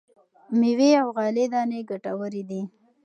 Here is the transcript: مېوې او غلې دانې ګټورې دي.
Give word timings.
مېوې 0.59 0.91
او 1.01 1.07
غلې 1.17 1.45
دانې 1.53 1.79
ګټورې 1.89 2.43
دي. 2.49 2.61